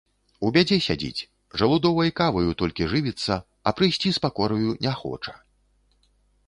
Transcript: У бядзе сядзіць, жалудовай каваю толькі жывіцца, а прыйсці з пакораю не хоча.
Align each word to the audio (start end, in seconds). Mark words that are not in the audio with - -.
У 0.47 0.49
бядзе 0.53 0.77
сядзіць, 0.85 1.27
жалудовай 1.63 2.13
каваю 2.21 2.49
толькі 2.63 2.89
жывіцца, 2.95 3.33
а 3.69 3.75
прыйсці 3.79 4.09
з 4.19 4.27
пакораю 4.27 4.69
не 4.89 4.93
хоча. 5.05 5.33